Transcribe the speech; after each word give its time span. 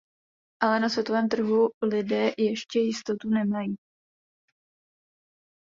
Ale 0.61 0.79
na 0.79 0.89
světovém 0.89 1.29
trhu 1.29 1.69
lidé 1.83 2.31
ještě 2.37 2.79
jistotu 2.79 3.29
nemají. 3.29 3.75